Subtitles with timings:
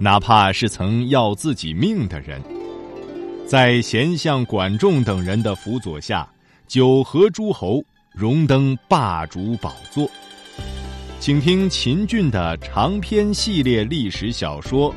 [0.00, 2.40] 哪怕是曾要自己命的人，
[3.44, 6.28] 在贤相管仲等人的辅佐下，
[6.68, 7.82] 九合诸侯，
[8.12, 10.08] 荣登霸主宝座。
[11.18, 14.92] 请听秦俊的长篇系列历史小说《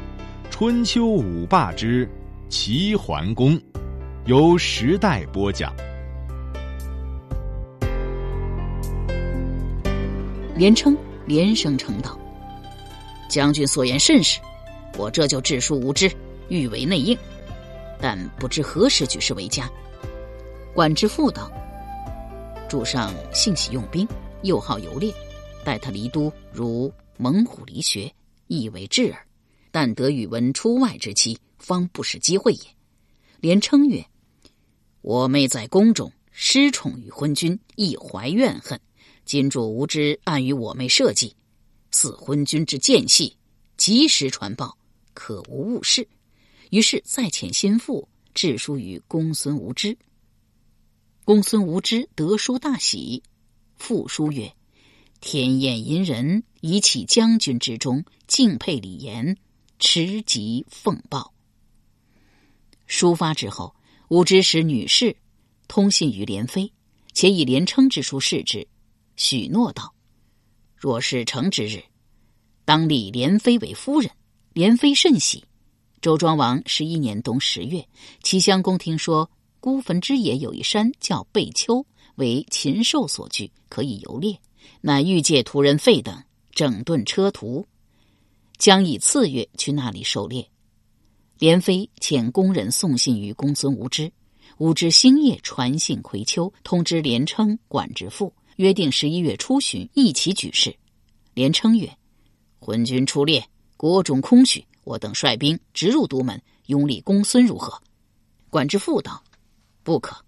[0.52, 2.08] 春秋五霸之
[2.48, 3.58] 齐桓公》，
[4.26, 5.74] 由时代播讲。
[10.56, 10.96] 连称
[11.26, 12.16] 连声称道
[13.28, 14.40] ：“将军所言甚是。”
[15.02, 16.12] 我这就治书无知，
[16.48, 17.18] 欲为内应，
[18.00, 19.68] 但不知何时举事为家。
[20.76, 21.52] 管之父道
[22.70, 24.08] ：“主上性喜用兵，
[24.44, 25.12] 又好游猎，
[25.66, 28.14] 待他离都，如猛虎离穴，
[28.46, 29.26] 亦为智耳。
[29.72, 32.62] 但得宇文出外之期，方不是机会也。”
[33.42, 34.06] 连称曰
[35.02, 38.80] ：“我妹在宫中失宠于昏君，亦怀怨恨。
[39.26, 41.36] 今主无知暗与我妹设计，
[41.90, 43.36] 似昏君之间隙，
[43.78, 44.78] 及时传报。”
[45.14, 46.08] 可无误事，
[46.70, 49.98] 于是再遣心腹致书于公孙无知。
[51.24, 53.22] 公孙无知得书大喜，
[53.78, 54.54] 复书曰
[55.22, 59.38] ：“天厌淫人，以启将军之中，敬佩李严，
[59.80, 61.34] 持疾奉报。”
[62.88, 63.76] 书发之后，
[64.10, 65.16] 无知使女士
[65.68, 66.72] 通信于连妃，
[67.14, 68.68] 且以连称之书示之，
[69.16, 69.94] 许诺道
[70.76, 71.84] ：“若是成之日，
[72.66, 74.12] 当立连妃为夫人。”
[74.54, 75.44] 连妃甚喜。
[76.02, 77.88] 周庄王十一年冬十月，
[78.22, 84.38] 齐襄公听说孤坟之野有一山叫贝丘，为禽兽所居，可以游猎，
[84.82, 86.22] 乃欲借屠人费等
[86.52, 87.66] 整顿车途，
[88.58, 90.46] 将以次月去那里狩猎。
[91.40, 94.12] 连妃遣工人送信于公孙无知，
[94.58, 100.76] 无知星夜传信葵丘，通知连称、管之父，约定十一月初旬一起举事。
[101.34, 101.90] 连称曰
[102.60, 103.42] ：“昏君出猎。”
[103.82, 107.82] 国中空虚，我等率兵直入都门，拥立公孙如何？
[108.52, 109.24] 管之父道
[109.82, 110.24] ：“不可。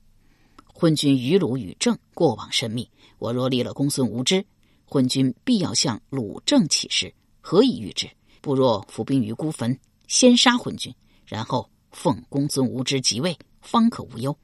[0.66, 4.44] 昏君于鲁与郑过往甚密，我若立了公孙无知，
[4.88, 8.10] 昏君必要向鲁郑起事，何以御之？
[8.42, 10.92] 不若伏兵于孤坟，先杀昏君，
[11.24, 14.36] 然后奉公孙无知即位，方可无忧。”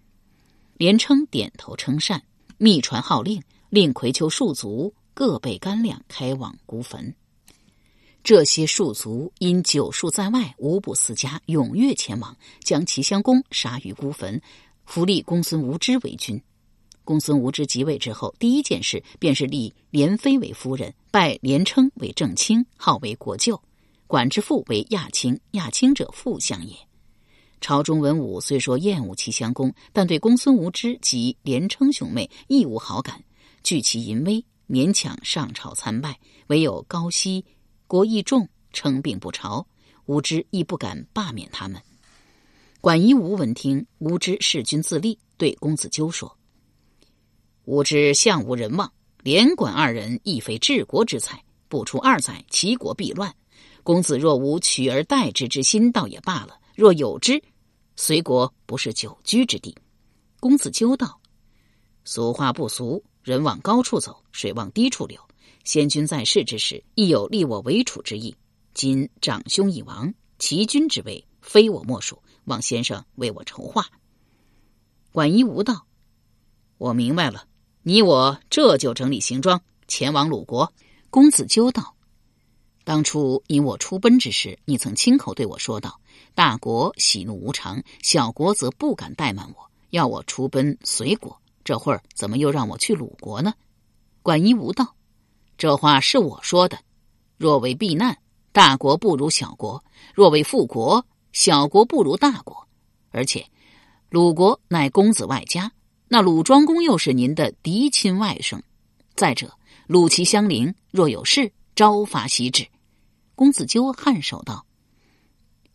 [0.77, 2.21] 连称点头称善，
[2.59, 3.41] 密传号令，
[3.71, 7.11] 令葵丘戍卒各备干粮，开往孤坟。
[8.21, 14.39] 这些戍卒因久戍在外，无不思家，踊跃前往，将齐襄公杀于孤坟，
[14.85, 16.39] 扶立公孙无知为君。
[17.03, 23.59] 公孙无知即位之后，第一件事便是立连妃为夫人，拜连称为正卿，号为国舅，
[24.05, 26.75] 管之父为亚卿，亚卿者副相也。
[27.61, 33.23] 朝中文武虽说厌恶齐襄公，但对公孙无知及连称兄妹亦无好感，
[33.63, 36.19] 惧其淫威，勉强上朝参拜。
[36.47, 37.43] 唯有高息。
[37.89, 39.65] 国义重，称病不朝，
[40.05, 41.81] 无知亦不敢罢免他们。
[42.81, 46.37] 管夷吾闻听，无知弑君自立，对公子纠说
[47.65, 53.35] ：“吾知相无人望，连管二人亦非治国之才，不出二载，齐国必乱。
[53.81, 57.41] 公子若无取而代之之心，倒也罢了；若有之，
[57.95, 59.75] 随国不是久居之地。”
[60.39, 61.19] 公子纠道
[62.05, 65.19] ：“俗话不俗，人往高处走，水往低处流。”
[65.63, 68.35] 先君在世之时，亦有立我为楚之意。
[68.73, 73.85] 今长兄已亡，齐君之位非我莫属，望先生为我筹划。
[75.11, 75.85] 管夷吾道
[76.77, 77.45] ：“我明白了，
[77.83, 80.73] 你我这就整理行装，前往鲁国。”
[81.11, 81.95] 公子纠道
[82.85, 85.99] ：“当初因我出奔之时，你曾亲口对我说道：
[86.35, 91.41] 大国喜怒无常，小国则不敢怠慢我，要我出奔随国。
[91.63, 93.53] 这会儿怎么又让我去鲁国呢？”
[94.23, 94.95] 管夷吾道。
[95.59, 96.79] 这话是我说的。
[97.37, 98.17] 若为避难，
[98.53, 99.83] 大国不如小国；
[100.15, 102.65] 若为复国，小国不如大国。
[103.11, 103.45] 而且，
[104.09, 105.69] 鲁国乃公子外家，
[106.07, 108.61] 那鲁庄公又是您的嫡亲外甥。
[109.15, 109.51] 再者，
[109.85, 112.65] 鲁齐相邻，若有事，朝发夕至。
[113.35, 114.65] 公子纠颔首道：“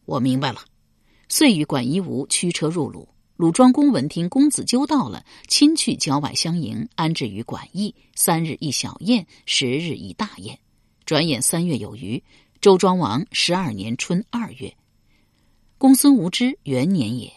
[0.06, 0.62] 我明白了。”
[1.28, 3.06] 遂与管夷吾驱车入鲁。
[3.44, 7.94] 鲁庄公闻听公子纠到了，亲去郊外相迎，安置于馆驿。
[8.14, 10.58] 三日一小宴，十日一大宴。
[11.05, 12.25] 转眼三月有余，
[12.62, 14.75] 周庄王十二年春二月，
[15.76, 17.31] 公孙无知元年也，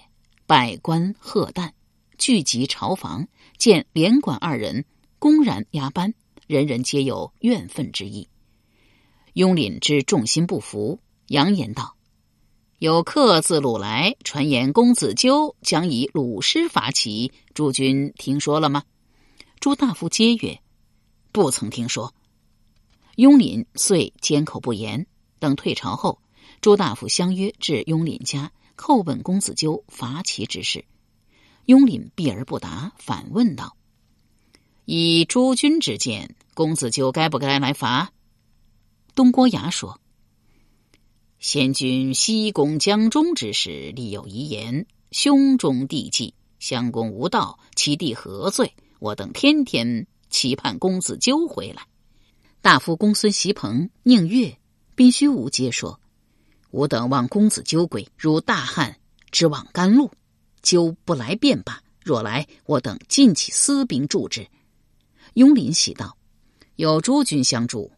[0.46, 1.74] 百官贺诞，
[2.18, 3.28] 聚集朝房，
[3.58, 4.86] 见连管二人
[5.20, 6.14] 公然压班，
[6.48, 8.30] 人人皆有怨愤之意。
[9.34, 11.97] 雍廪之众心不服，扬言道
[12.80, 18.84] ：“有客自鲁来，传言公子纠将以鲁师伐齐，诸君听说了吗？”
[19.60, 20.60] 朱大夫皆曰
[21.34, 22.14] ：“不曾听说。”
[23.18, 25.08] 雍廪遂缄口不言。
[25.40, 26.22] 等退朝后，
[26.62, 30.86] 朱大夫相约至雍廪家叩问公子纠伐齐之事。
[31.66, 33.76] 雍廪避而不答，反问道
[34.86, 38.12] ：“以诸君之见，公子纠该不该来伐？”
[39.16, 40.00] 东郭牙说
[41.40, 48.74] ：“先君西攻江中之时，立有遗言：兄终弟继，相公无道，其弟何罪？
[48.98, 51.84] 我等天天期盼公子纠回来。”
[52.60, 54.58] 大夫公孙袭鹏、宁月、
[54.96, 56.02] 宾虚无皆说
[56.72, 58.98] ：“吾等望公子纠归，如大汉
[59.30, 60.10] 之望甘露。
[60.64, 64.48] 纠不来便罢，若来，我等尽起私兵助之。”
[65.36, 66.18] 雍林喜道
[66.78, 67.92] ：“有诸君相助。”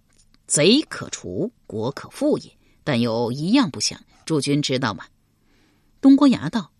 [0.45, 2.58] 贼可除，国可复也。
[2.91, 5.05] 但有一样不详，诸君知道吗？
[6.01, 6.71] 东郭牙道：“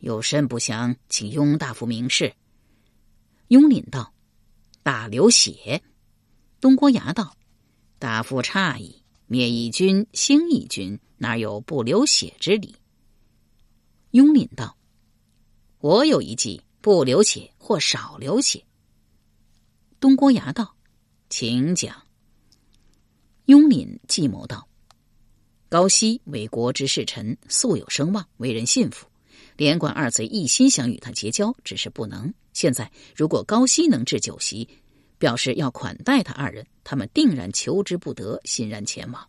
[0.00, 2.34] 有甚不详，请雍大夫明示。”
[3.48, 4.14] 雍廪道
[4.82, 5.82] ：“大流血。”
[6.62, 7.36] 东郭牙道
[8.00, 12.74] ：“大夫诧异，灭一军，兴一军，哪有不流血之理？”
[14.12, 14.78] 雍廪道
[15.80, 18.64] ：“我有一计，不流血或少流血。”
[20.00, 20.74] 东郭牙道
[21.28, 22.06] ：“请讲。”
[23.44, 24.66] 雍廪计谋道
[25.70, 29.06] ：“高希为国之士臣，素有声望，为人信服。
[29.56, 32.34] 连管二贼一心想与他结交，只是不能。
[32.52, 34.68] 现在如果高希能置酒席，
[35.16, 39.24] 表示要款待他二人，他们定然求之不得，欣然前往。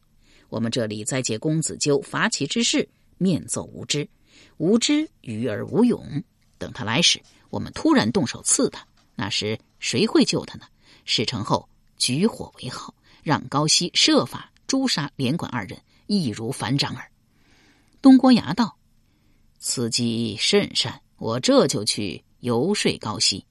[0.49, 2.89] 我们这里再借公子纠伐齐之事，
[3.19, 4.09] 面奏无知，
[4.57, 6.23] 无知愚而无勇。
[6.57, 7.21] 等他来时，
[7.51, 8.83] 我们突然动手刺他，
[9.13, 10.65] 那时谁会救他呢？
[11.05, 12.91] 事成后，举火为号。”
[13.21, 15.79] 让高希设法诛杀连管二人，
[16.19, 17.11] 易如反掌耳。
[18.01, 18.77] 东郭牙道
[19.59, 23.45] ：“此计甚善，我这就去游说高希。”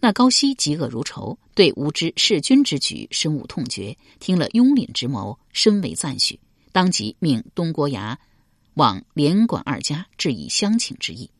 [0.00, 3.96] 那高希嫉恶如仇，对无知弑君之举深恶痛绝。
[4.18, 6.40] 听了雍领之谋，深为赞许，
[6.72, 8.18] 当即命东郭牙
[8.74, 11.30] 往连管二家致以相请之意。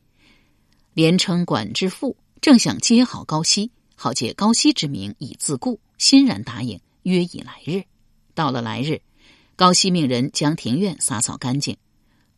[0.94, 6.80] 连称管之父正想接好高希，好借高希之名以自固，欣然答应。
[7.02, 7.82] 约以来日，
[8.34, 9.02] 到了来日，
[9.56, 11.76] 高希命人将庭院洒扫干净，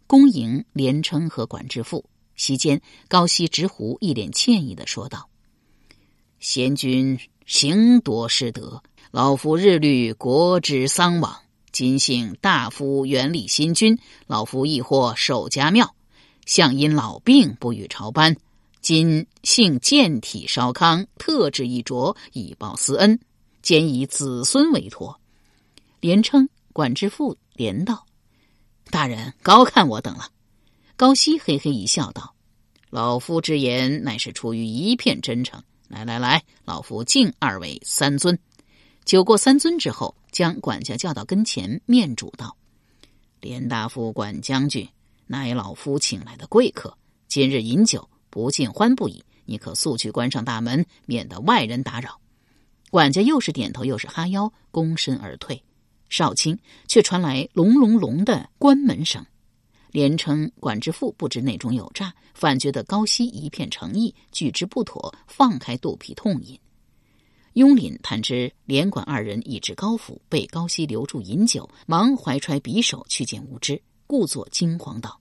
[0.06, 2.04] 恭迎连称和管之父。
[2.34, 5.28] 席间，高希执壶，一脸歉意的说道
[6.38, 11.34] ：“贤君行多失德，老夫日虑国之丧亡，
[11.72, 15.94] 今幸大夫原立新君，老夫亦获守家庙。
[16.44, 18.36] 相因老病不与朝班，
[18.82, 23.18] 今幸健体稍康，特制一酌以报私恩。”
[23.62, 25.18] 兼以子孙为托，
[25.98, 28.04] 连称管之父连道
[28.92, 30.28] ：“大人高看我等了。”
[30.94, 32.34] 高希嘿嘿一笑，道
[32.92, 35.62] ：“老夫之言乃是出于一片真诚。
[35.88, 38.38] 来来来，老夫敬二位三尊。”
[39.06, 42.54] 酒过三尊之后，将管家叫到跟前，面主道
[43.40, 44.86] ：“连大夫、管将军，
[45.26, 46.94] 乃老夫请来的贵客，
[47.26, 52.20] 今日饮酒不尽欢不已，你可速去关上大门，免得外人打扰。”
[52.92, 55.62] 管家又是点头又是哈腰，躬身而退。
[56.08, 59.24] 少卿却传来隆隆隆的关门声，
[59.90, 66.58] 连称管之父不知内中有诈，反觉得高希一片诚意，拒之不妥，放开肚皮痛饮。
[67.54, 75.18] 雍廪探知连管二人已至高府，被高希留住饮酒，忙怀揣匕首去见无知，故作惊慌道：“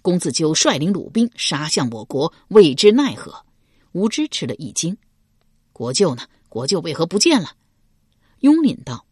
[0.00, 3.44] 公子纠率领鲁兵杀向我国，未知奈何？”
[3.92, 4.96] 无知吃了一惊。
[5.72, 6.22] 国舅呢？
[6.48, 7.52] 国舅为何不见了？
[8.40, 9.04] 雍廪道：“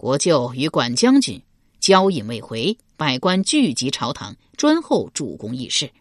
[0.00, 1.38] 国舅与管将军
[1.78, 5.92] 交引未回，百官聚集朝堂，专候主公议事。”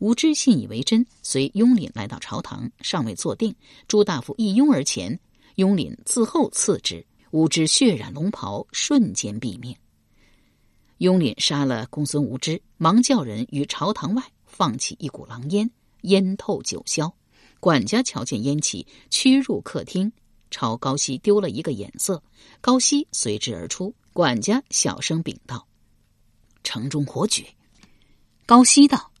[0.00, 3.54] 吴知信以为真，随雍廪来到朝堂，尚未坐定，
[3.86, 5.16] 朱大夫一拥而前，
[5.54, 9.72] 雍廪自后刺之，吴知血染龙袍，瞬间毙命。
[10.96, 17.08] 雍廪杀了公孙无知，忙叫人于朝堂外放起一股狼烟，烟透九霄。
[17.60, 20.12] 管家瞧见烟气，驱入客厅，
[20.50, 22.22] 朝高希丢了一个眼色。
[22.60, 23.94] 高希随之而出。
[24.12, 25.68] 管家小声禀道
[26.64, 27.46] ：“城中火举。”
[28.46, 29.12] 高希道：“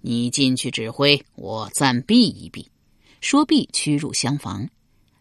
[0.00, 2.70] 你进去指挥，我暂避一避。”
[3.20, 4.70] 说毕，驱入厢房。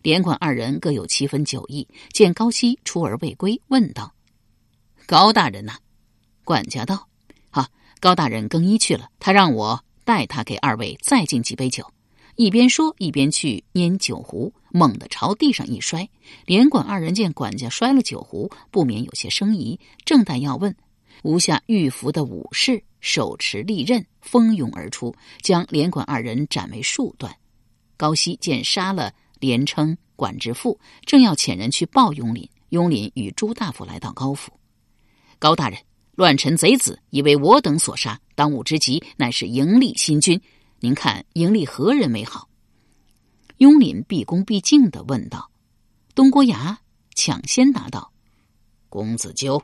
[0.01, 4.15] 连管二人各有七分酒意，见高希出而未归，问道
[5.05, 5.77] ：“高大人呐？”
[6.45, 7.09] 管家道
[7.51, 7.69] ：“啊，
[7.99, 11.85] 高大人更衣去了，他让我带他给二位再敬几杯酒。
[12.35, 16.07] 一边说一边去拈酒壶，猛地朝地上一摔。
[16.45, 20.75] 连管二人见管家摔了酒壶，不免有些生疑，正待要问，
[21.23, 27.35] 无下御服的武士手持利刃，蜂拥而出，将连管二人斩为数段。
[27.97, 32.49] 高希见杀了连称、管之父，正要遣人去报雍林。
[32.69, 34.49] 雍林与朱大夫来到高府，
[35.37, 35.77] 高大人，
[36.15, 40.41] 乱臣贼子已为我等所杀，当务之急乃是迎立新君。
[40.83, 42.49] 您看，迎立何人为好？
[43.57, 45.51] 雍林毕恭毕敬的问道。
[46.15, 46.79] 东郭牙
[47.13, 48.11] 抢先答道
[48.89, 49.61] ：“公子纠。”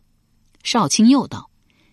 [0.61, 1.49] 少卿又道：“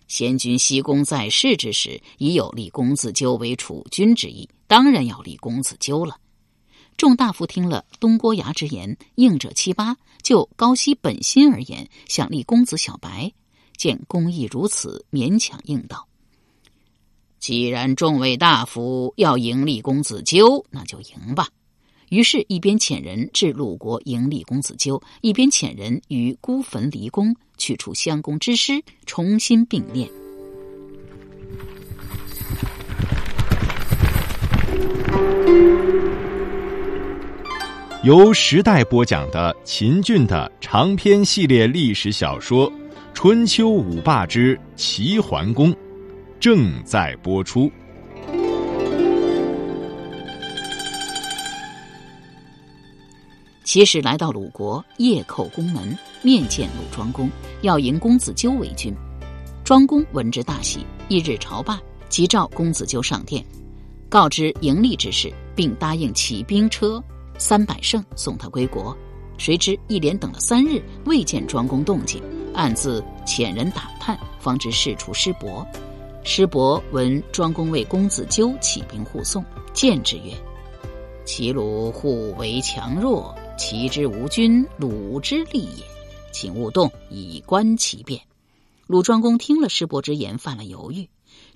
[0.07, 6.19] 先君西宫在世之时，已有立公子纠为储君之意，当然要立公子纠了。”
[6.95, 9.97] 众大夫听了东郭牙之言，应者七八。
[10.21, 13.33] 就高希本心而言，想立公子小白，
[13.75, 16.07] 见公义如此，勉强应道。
[17.39, 21.47] 既然众位大夫要迎立公子纠，那就迎吧。
[22.09, 30.09] 于是，一边遣人至鲁国迎立公子纠，一边遣人于孤坟离宫，取出襄公之尸，重新并列。
[38.03, 42.71] 由时代播讲的秦俊的长篇系列历史小说
[43.15, 45.73] 《春秋五霸之齐桓公》。
[46.39, 47.71] 正在播出。
[53.63, 57.29] 其实来到鲁国，夜叩宫门，面见鲁庄公，
[57.61, 58.93] 要迎公子纠为君。
[59.63, 63.43] 庄公闻之大喜，一日朝罢，即召公子纠上殿，
[64.07, 67.03] 告知迎立之事，并答应起兵车
[67.37, 68.95] 三百乘送他归国。
[69.37, 72.21] 谁知一连等了三日，未见庄公动静，
[72.53, 75.67] 暗自遣人打探，方知事出师伯。
[76.27, 80.33] 师伯闻庄公为公子纠起兵护送，见之曰
[81.23, 85.85] ：“齐鲁互为强弱，齐之无君，鲁之利也。
[86.33, 88.19] 请勿动，以观其变。”
[88.87, 91.07] 鲁庄公听了师伯之言，犯了犹豫。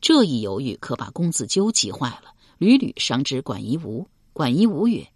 [0.02, 4.08] 这一犹豫，可把公子纠急坏了，屡屡伤之管夷吾。
[4.34, 5.08] 管夷吾曰：“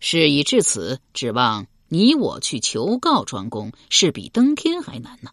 [0.00, 5.30] 事已至此，指望你我去求告庄公，是比登天还难呢。”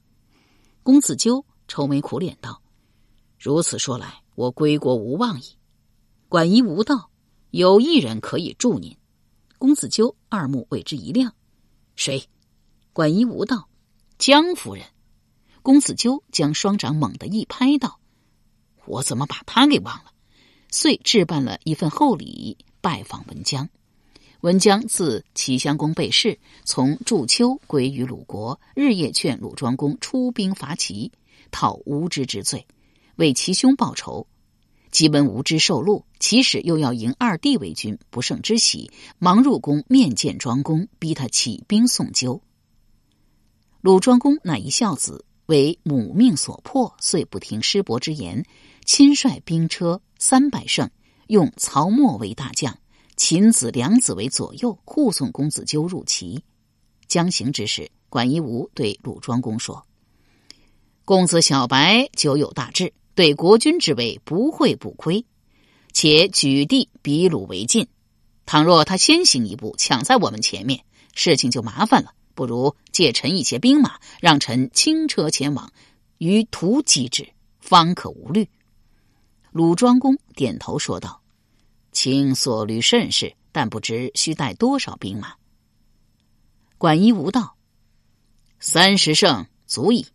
[0.83, 2.60] 公子纠愁眉苦脸道。
[3.43, 5.55] 如此说来，我归国无望矣。
[6.29, 7.09] 管夷吾道
[7.49, 8.95] ：“有一人可以助您。”
[9.57, 11.33] 公子纠二目为之一亮
[11.97, 12.23] ：“谁？”
[12.93, 13.67] 管夷吾道
[14.19, 14.85] ：“江夫人。”
[15.63, 17.99] 公子纠将双掌猛地一拍道
[18.85, 20.11] ：“我怎么把他给忘了？”
[20.69, 23.67] 遂置办了一份厚礼，拜访文姜。
[24.41, 31.11] 文姜自齐襄公被弑，从祝丘归于鲁国，日夜劝鲁庄公出兵伐齐，
[31.49, 32.67] 讨无知之罪。
[33.15, 34.27] 为其兄报仇，
[34.91, 42.41] 即闻无知受戮，其使又要迎二弟为君，不胜之喜，忙入宫面见庄公，逼他起兵送纠。
[43.81, 48.45] 鲁庄公乃一孝子，为母命所迫，遂不听师伯之言，
[48.85, 50.89] 亲率兵车三百乘，
[51.27, 52.77] 用曹沫为大将，
[53.15, 56.43] 秦子、梁子为左右，护送公子纠入齐。
[57.07, 59.85] 将行之时，管夷吾对鲁庄公说
[61.03, 65.27] ：“公子小白久有大志。”对国君之位不会不亏，
[65.93, 67.87] 且举地比鲁为近。
[68.47, 72.15] 倘若他先行一步，抢在我们前面，事情就麻烦了。
[72.33, 75.71] 不如借臣一些兵马，让臣轻车前往，
[76.17, 78.49] 于途击之，方可无虑。
[79.51, 81.21] 鲁庄公点头说道
[81.93, 85.35] ：“卿所虑甚是，但不知需带多少兵马。”
[86.79, 87.55] 管夷吾道
[88.59, 90.07] ：“三十胜足矣。”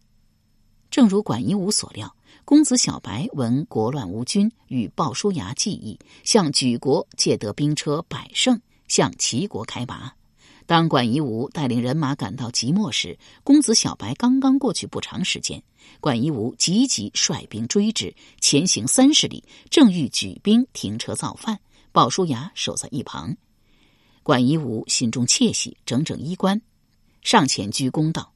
[0.90, 2.15] 正如管夷吾所料。
[2.47, 10.15] 公子小白闻国乱无君，与鲍叔牙计议，向举国借得兵车百乘，向齐国开拔。
[10.65, 15.61] 当管夷吾带领人马赶到即墨时，公子小白刚刚过去不长时间。
[15.99, 21.59] 管夷吾急急率兵追之，前行三十里，正欲举兵停车造饭，
[21.91, 23.37] 鲍叔牙守在一旁。
[24.23, 26.62] 管夷吾心中窃喜，整整衣冠，
[27.23, 28.33] 上前鞠躬道：“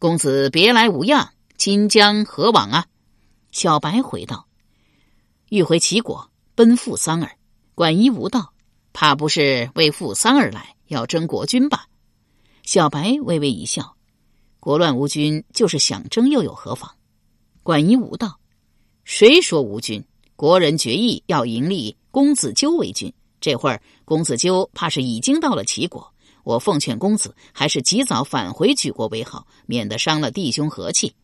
[0.00, 2.86] 公子别来无恙，今将何往啊？”
[3.58, 4.46] 小白回道
[5.48, 7.38] ：“欲回齐国，奔赴桑儿。”
[7.74, 8.52] 管夷吾道
[8.92, 11.86] ：“怕不是为赴桑儿来，要争国君吧？”
[12.64, 13.96] 小白微微一笑
[14.60, 16.96] ：“国乱无君，就是想争又有何妨？”
[17.64, 18.38] 管夷吾道
[19.04, 20.04] ：“谁说无君？
[20.36, 23.10] 国人决议要迎立公子纠为君，
[23.40, 26.12] 这会儿公子纠怕是已经到了齐国。
[26.44, 31.14] 我奉劝公子，还是及早返回举国为好，免得伤了弟兄和气。”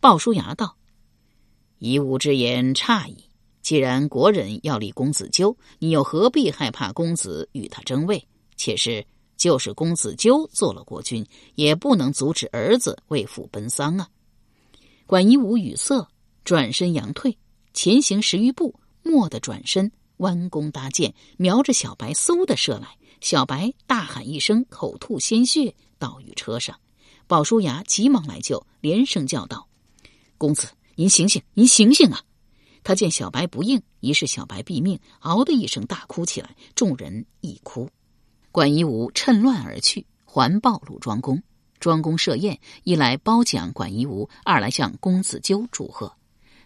[0.00, 0.74] 鲍叔牙道。
[1.78, 3.16] 夷吾之言差矣。
[3.60, 8.26] 既然国人要立公子纠，你又何必害怕公子与他争位？
[8.56, 9.06] 且是，
[9.36, 14.08] 就是公子纠做了国君，也不能阻止儿子为父奔丧啊！
[15.06, 16.08] 管夷吾语塞，
[16.44, 17.36] 转身扬退，
[17.72, 22.88] 前行十余步，蓦地转身，弯弓搭箭，瞄着小白，嗖的射来。
[23.20, 26.78] 小白大喊一声，口吐鲜血，倒于车上。
[27.26, 29.68] 鲍叔牙急忙来救，连声叫道
[30.38, 30.68] ：“公子，
[30.98, 32.20] 您醒醒，您醒醒啊！”
[32.82, 36.56] 他见小白不应，于是小白毙命，嗷的一声大哭起来。
[36.74, 37.88] 众人亦哭。
[38.50, 41.40] 管夷吾趁乱而去，环抱鲁庄公。
[41.78, 46.12] 庄公设宴，一来褒奖管夷吾，二来向公子纠祝贺。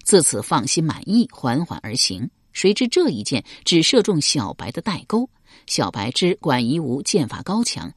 [0.03, 2.31] 自此放心满意，缓缓而行。
[2.55, 5.29] 谁知这一箭只射中小白的带钩。
[5.67, 7.93] 小白知管夷吾剑法高强，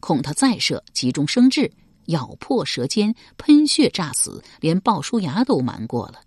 [0.00, 1.72] 恐他再射急中生智，
[2.08, 6.20] 咬破舌尖，喷血诈死，连鲍叔牙都瞒过了。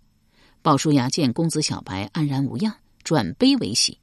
[0.62, 2.74] 鲍叔牙见公子小白安然无恙，
[3.04, 3.98] 转悲为喜。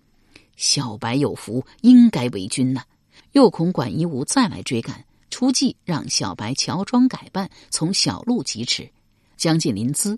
[0.55, 2.83] 小白有福，应该为君呐。
[3.31, 8.89] 又恐管夷吾再来追赶，出计让小白乔装改扮，从小路疾驰。
[9.37, 10.17] 将近临淄，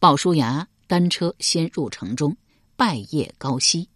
[0.00, 2.36] 鲍叔牙单车先入城中，
[2.76, 3.88] 拜谒高息。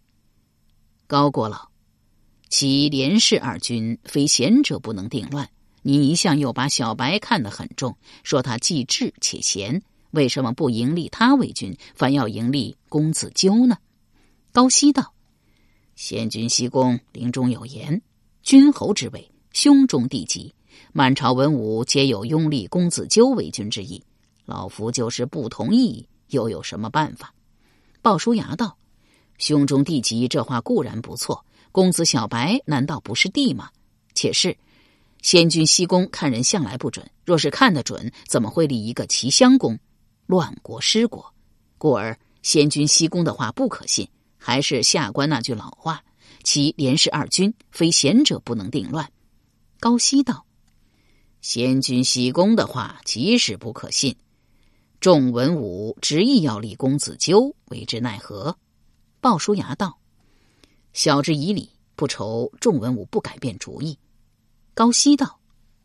[1.07, 1.67] 高国老，
[2.47, 5.49] 其连氏二君非贤者不能定乱。
[5.81, 9.81] 你一向又把小白看得很重，说他既智且贤。
[10.11, 13.77] 为什么不迎立他为君，反要迎立公子纠呢？
[14.51, 15.13] 高希道
[15.95, 18.01] ：“先君西宫临终有言，
[18.43, 20.53] 君侯之位，兄终弟及，
[20.91, 24.03] 满朝文武皆有拥立公子纠为君之意。
[24.45, 27.33] 老夫就是不同意，又有什么办法？”
[28.03, 28.77] 鲍叔牙道
[29.39, 33.69] ：“兄终弟及这话固然不错，公子小白难道不是弟吗？
[34.13, 34.57] 且是
[35.21, 39.77] 先君西宫看人向来不准，若是看得准，怎么会立一个齐襄公？”
[40.27, 41.33] 乱国失国，
[41.77, 44.07] 故而先君西宫的话不可信。
[44.37, 46.03] 还是下官那句老话：
[46.43, 49.11] 其连氏二君，非贤者不能定乱。
[49.79, 50.45] 高希道：
[51.41, 54.15] 先君西宫的话，即使不可信，
[54.99, 58.57] 众文武执意要立公子纠，为之奈何？
[59.19, 59.99] 鲍叔牙道：
[60.93, 63.99] 晓之以理，不愁众文武不改变主意。
[64.81, 65.39] 高希道：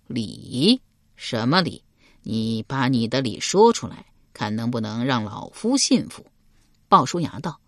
[0.06, 0.80] 礼？
[1.16, 1.82] 什么礼？
[2.22, 4.06] 你把你的礼说出来。
[4.32, 6.24] 看能不能让老夫信服。
[6.88, 7.60] 鲍叔牙道：“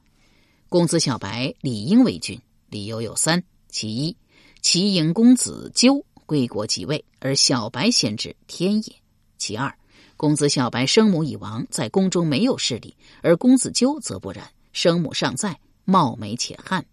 [0.70, 4.16] 公子小白理应为君，理由有三：其一，
[4.62, 8.94] 齐颖公子纠归国即位，而小白先至天也；
[9.36, 9.76] 其二，
[10.16, 16.86] 公子小白生母已亡，在宫中没有势力，而公子纠则不然，生母尚在，貌美且悍，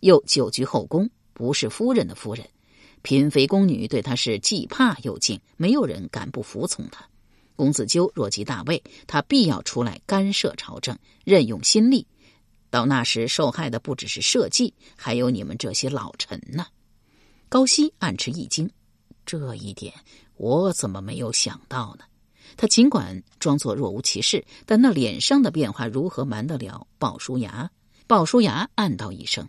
[0.00, 2.46] 又久居后宫，不是夫人的夫人，
[3.02, 7.04] 嫔妃宫女对他是既怕又敬，没有人敢不服从他。”
[7.56, 12.04] 公子纠若即大位，他必要出来干涉朝政，任用新吏。
[12.70, 16.66] 到那时，受害的不只是社稷，还有你们这些老臣呢。
[17.48, 18.70] 高希暗吃一惊，
[19.26, 19.92] 这一点
[20.36, 22.04] 我怎么没有想到呢？
[22.56, 27.70] 他尽管装作若无其事，但那脸上的变化如何瞒得了鲍叔牙？
[28.06, 29.48] 鲍叔牙暗道一声：“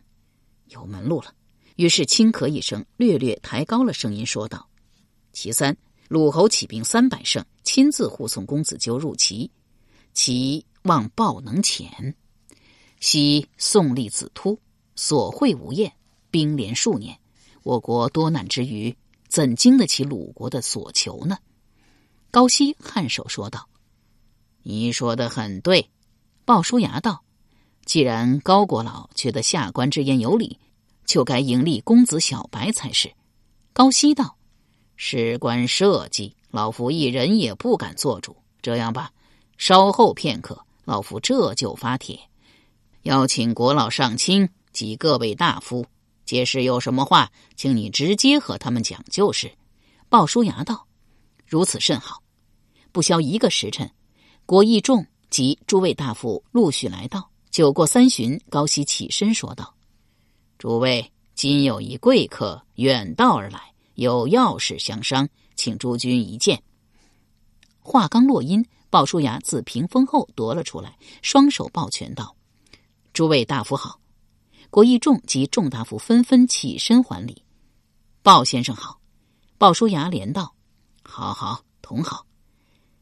[0.70, 1.34] 有门路了。”
[1.82, 4.70] 于是轻咳一声，略略抬高了声音说道
[5.34, 5.76] ：“其三。”
[6.10, 9.50] 鲁侯起兵三百胜，亲自护送公子纠入齐，
[10.14, 12.14] 其望报能遣。
[13.00, 14.60] 昔宋立子突，
[14.96, 15.92] 所会无厌，
[16.30, 17.18] 兵连数年，
[17.64, 18.96] 我国多难之余，
[19.28, 21.40] 怎经得起鲁国的所求呢？
[22.30, 23.68] 高希颔首说道
[24.62, 25.90] ：“你说的很对。”
[26.46, 27.24] 鲍叔牙道
[27.86, 30.60] ：“既然高国老觉得下官之言有理，
[31.06, 33.12] 就该盈利公子小白才是。”
[33.74, 34.36] 高希道。
[34.96, 38.36] 事关社稷，老夫一人也不敢做主。
[38.62, 39.12] 这样吧，
[39.58, 42.20] 稍后片刻，老夫这就发帖，
[43.04, 45.86] 邀请国老上卿及各位大夫，
[46.26, 49.52] 届时有什么话，请你直接和他们讲就是。
[50.10, 50.86] 鲍叔牙道
[51.48, 52.22] ：“如此甚好。”
[52.92, 53.90] 不消一个时辰，
[54.46, 57.32] 国义仲及诸位大夫陆续来到。
[57.50, 59.74] 酒过三巡，高希起身说道
[60.62, 66.62] ：“诸位，今有一贵客远道而来。”有要事相商，请诸君一见。
[67.80, 72.36] 话刚落音，鲍叔牙自屏风后夺了出来，双手抱拳道
[73.12, 74.00] ：“诸位大夫好！”
[74.70, 77.44] 国义仲及众大夫纷纷起身还礼。
[78.22, 79.00] 鲍先生好！
[79.58, 80.54] 鲍叔牙连道
[81.02, 82.24] ：“好好，同好。”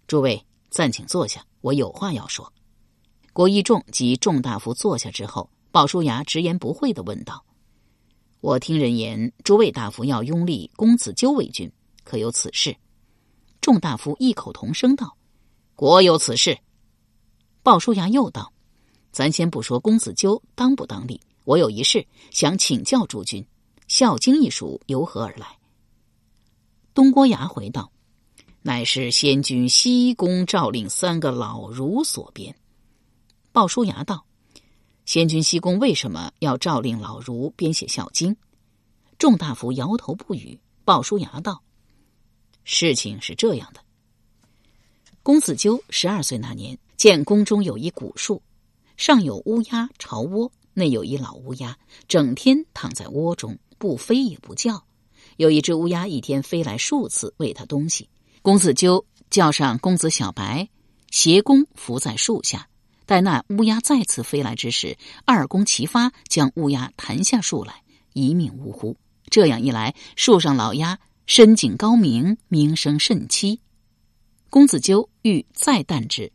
[0.08, 2.54] 诸位暂请坐下，我有话要说。
[3.34, 7.44] 国义仲及众大夫坐下之后，鲍叔牙直言不讳的问道。
[8.42, 11.70] 我听人言，诸位大夫要拥立公子纠为君，
[12.06, 12.74] 可有此事？
[13.60, 15.18] 众大夫异口同声道
[15.76, 16.58] ：“国有此事。”
[17.64, 18.54] 鲍叔牙又道
[19.12, 23.44] ：“咱先不说公子纠当不当立，我有一事想请教诸君，
[23.90, 25.58] 《孝经》一书由何而来？”
[26.96, 27.92] 东郭牙回道
[28.64, 32.56] ：“乃是先君西宫诏令三个老儒所编。”
[33.52, 34.26] 鲍叔牙道
[35.10, 38.32] ：“先君西宫为什么要诏令老儒编写《孝经》？”
[39.18, 40.60] 众大夫摇头不语。
[40.86, 41.64] 鲍叔牙道
[42.64, 43.82] ：“事情是这样的。
[45.24, 48.44] 公子纠十二岁那年，见宫中有一古树，
[48.98, 51.76] 上有乌鸦巢窝，内有一老乌鸦，
[52.08, 54.86] 整天躺在窝中，不飞也不叫。
[55.38, 58.08] 有一只乌鸦一天飞来数次喂它东西。
[58.44, 60.70] 公子纠叫上公子小白，
[61.10, 62.68] 携弓伏在树下。
[63.10, 64.96] 待那乌鸦再次飞来之时，
[65.26, 67.82] 二弓齐发，将乌鸦弹下树来，
[68.14, 68.96] 一命呜呼。
[69.32, 73.58] 这样一来，树上老鸦深井高明，名声甚凄。
[74.52, 76.32] 公子纠欲再啖之，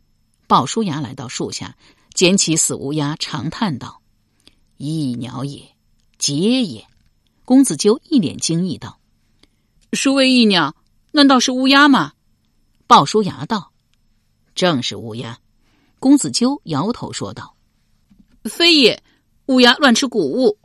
[0.47, 1.77] 鲍叔牙来到树下，
[2.13, 4.01] 捡起死乌鸦，长叹道
[4.75, 5.77] ：“一鸟也，
[6.17, 6.85] 杰也。”
[7.45, 8.99] 公子纠一脸惊异道
[9.93, 10.75] ：“殊为一鸟，
[11.13, 12.11] 难道是乌鸦吗？”
[12.85, 13.71] 鲍叔牙道
[14.53, 15.39] ：“正是乌鸦。”
[16.05, 17.55] 公子纠摇头说道
[18.45, 19.01] ：“非也，
[19.47, 20.59] 乌鸦乱吃谷物，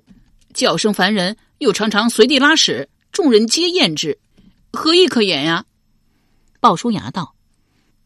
[0.53, 4.18] 叫声烦人。”又常常随地拉屎，众人皆厌之，
[4.70, 5.64] 何意可言呀？
[6.61, 7.35] 鲍叔牙道：“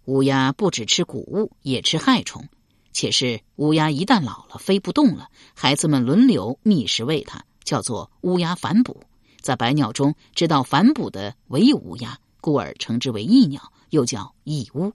[0.07, 2.49] 乌鸦不只吃谷物，也吃害虫。
[2.93, 9.03] 且是乌鸦一旦老了，飞不动了，孩子们轮流觅食喂它，叫做乌鸦反哺。
[9.41, 14.93] 在百鸟中，知道反哺的唯有乌鸦，故而称之为异鸟，又叫异乌。”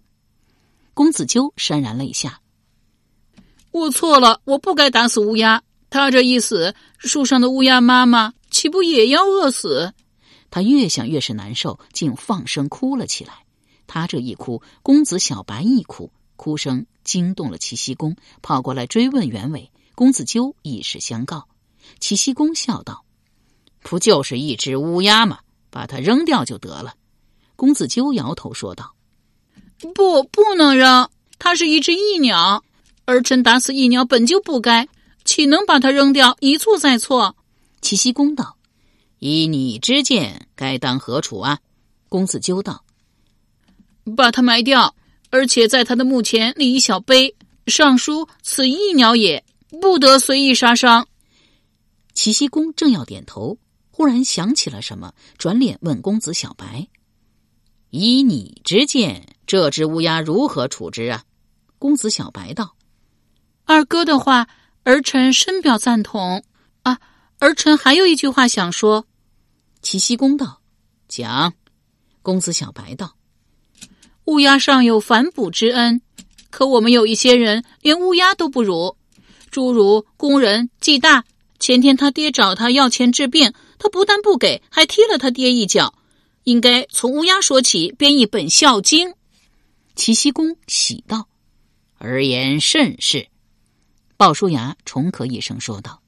[1.00, 2.42] 公子纠潸然泪下
[3.72, 5.64] ：“我错了，我不该打死乌鸦。
[5.90, 9.94] 他这一死，树上的乌鸦妈妈。”岂不也要饿死？
[10.52, 13.46] 他越想越是难受，竟放声哭了起来。
[13.88, 19.72] 他这一哭，公子小白一哭，哭声惊动了齐僖公，跑过来追问原委。
[19.96, 21.48] 公子纠以示相告。
[22.02, 23.06] 齐僖公笑道
[23.84, 25.40] ：“不就是一只乌鸦吗？
[25.70, 26.96] 把它扔掉就得了。”
[27.56, 28.96] 公子纠摇头说道
[29.94, 31.10] ：“不，不能扔。
[31.38, 32.64] 它是一只异鸟，
[33.06, 34.88] 儿臣打死异鸟本就不该，
[35.24, 36.36] 岂能把它扔掉？
[36.40, 37.36] 一错再错。”
[37.82, 38.58] 齐僖公道
[39.20, 41.60] ：“以你之见，该当何处啊？”
[42.10, 42.84] 公子纠道
[44.18, 44.94] ：“把它埋掉，
[45.30, 47.34] 而且在他的墓前立一小碑，
[47.68, 49.44] 上书‘此异鸟也，
[49.80, 51.08] 不得随意杀伤’。”
[52.14, 53.58] 齐僖公正要点头，
[53.92, 56.86] 忽然想起了什么，转脸问公子小白
[57.92, 61.24] ：“以你之见，这只乌鸦如何处置啊？”
[61.80, 62.76] 公子小白道
[63.66, 64.48] ：“二哥的话，
[64.84, 66.44] 儿臣深表赞同
[66.84, 67.00] 啊。”
[67.42, 69.08] 儿臣还有一句话想说，
[69.82, 70.62] 齐僖公道
[71.10, 71.52] ：“讲。”
[72.22, 73.16] 公子小白道
[74.26, 76.00] ：“乌鸦尚有反哺之恩，
[76.52, 78.98] 可我们有一些人连乌鸦都不如，
[79.50, 81.26] 诸如工人季大。
[81.58, 85.96] 前天他爹找他要钱治病，他不但不给，还踢了他爹一脚。
[86.44, 89.10] 应该从乌鸦说起，编一本《孝经》。”
[90.00, 91.28] 齐僖公喜道
[92.00, 93.28] ：“而言甚是。”
[94.16, 96.02] 鲍叔牙重咳一声说道。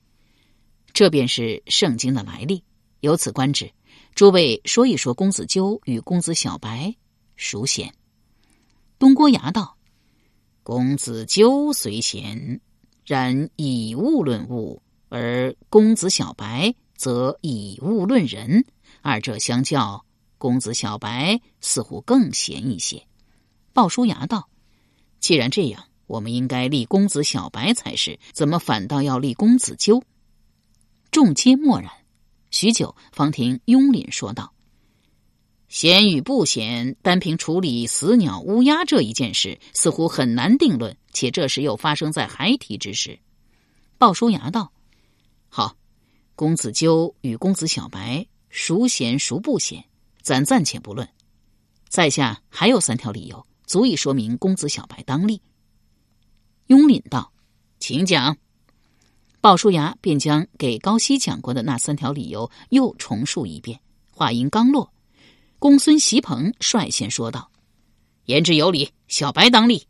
[0.94, 2.64] 这便是圣经的来历。
[3.02, 3.70] 由此观之，
[4.16, 6.96] 诸位说一说公子纠与公子小白
[7.36, 7.94] 孰贤？
[8.98, 9.76] 东郭牙道
[10.64, 12.62] ：“公子纠虽贤，
[13.06, 18.64] 然以物论物；而公子小白则以物论人。
[19.02, 20.06] 二者相较，
[20.38, 23.06] 公子小白似乎更贤一些。”
[23.74, 24.50] 鲍叔牙道
[25.20, 30.04] ：“既然这样，我们应该立公子小白才是，怎么反倒要立公子纠？”
[31.12, 31.92] 众皆默然，
[32.52, 34.54] 许久，方听雍廪说道
[35.68, 40.96] ：“贤与不贤，单凭处理死鸟乌鸦这一件事，似乎很难定论。
[41.14, 43.20] 且这时又发生在孩提之时。”
[43.98, 44.72] 鲍叔牙道
[45.50, 45.76] ：“好，
[46.36, 49.84] 公子纠与公子小白，孰贤孰不贤，
[50.22, 51.08] 咱暂且不论。
[51.90, 55.42] 在下还有三条理由，足以说明公子小白当立。”
[56.68, 57.32] 雍廪道
[57.80, 58.36] ：“请讲。”
[59.40, 63.80] 鲍叔牙便将给高希讲过的那三条理由又重述一遍。
[64.12, 64.92] 话音刚落，
[65.58, 67.50] 公孙袭鹏率先说道
[68.26, 69.88] ：“言之有理，小白当立。”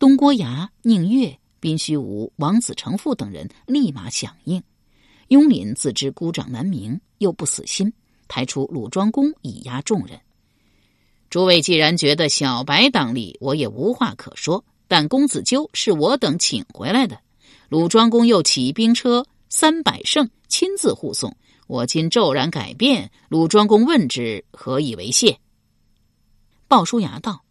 [0.00, 4.62] 东郭牙、宁月、宾虚无、王子成父等人立马响应。
[5.28, 7.92] 雍廪自知孤掌难鸣，又不死心，
[8.26, 10.18] 抬出鲁庄公以压众人。
[11.30, 14.64] 诸位既然觉得小白当立，我也无话可说。
[14.88, 17.16] 但公子纠是我等请回来的。
[17.68, 21.36] 鲁庄公又起兵车三百乘，亲自护送。
[21.68, 25.38] 我今骤然改变，鲁庄公问之，何以为谢？
[26.66, 27.44] 鲍叔牙道：“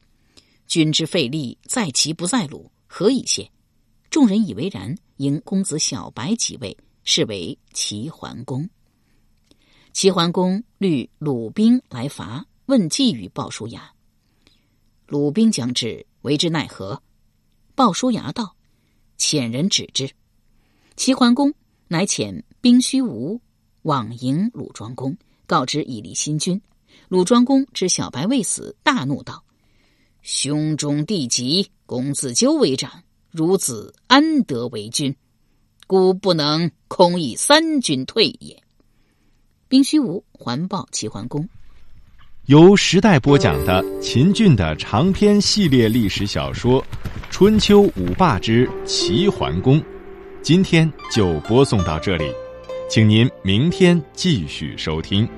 [0.68, 2.70] 君之费力，在其不在鲁。
[2.86, 3.50] 何以谢。
[4.10, 8.70] 众人以为然，迎公子小白即位，是为齐桓公。
[9.94, 13.92] 齐桓公率鲁兵来伐，问计于鲍叔牙。
[15.08, 17.02] 鲁兵将至，为之奈何？
[17.74, 18.56] 鲍叔牙道
[19.18, 20.08] ：“遣人止之。”
[20.96, 21.52] 齐桓公
[21.88, 23.42] 乃遣兵虚无
[23.82, 26.62] 往迎鲁庄公，告知以立新君。
[27.08, 29.44] 鲁庄公知小白未死，大怒道
[30.22, 33.02] ：“兄终弟及，公自纠为长。”
[33.34, 35.16] 孺子安得为君？
[35.88, 38.62] 故不能空以三军退也。
[39.68, 41.50] 兵虚无环抱齐桓公，
[42.50, 46.82] 由时代播讲的秦俊的长篇系列历史小说
[47.30, 49.80] 《春秋五霸之齐桓公》，
[50.42, 52.26] 今天就播送到这里，
[52.90, 55.30] 请您明天继续收听。